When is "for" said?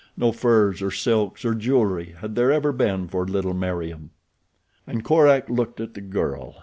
3.07-3.23